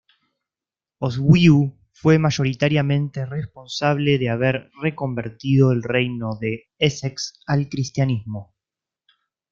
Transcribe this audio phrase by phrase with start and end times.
[0.97, 8.55] Oswiu fue mayoritariamente responsable de haber reconvertido el Reino de Essex al cristianismo.